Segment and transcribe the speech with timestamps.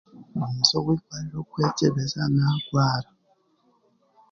[0.35, 3.09] Ninza omu igwariro kwekyebeza naagwara